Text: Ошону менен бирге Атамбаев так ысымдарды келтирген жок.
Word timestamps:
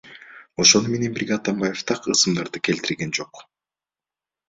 Ошону 0.63 0.93
менен 0.93 1.13
бирге 1.19 1.35
Атамбаев 1.37 1.85
так 1.93 2.11
ысымдарды 2.17 2.65
келтирген 2.71 3.17
жок. 3.23 3.47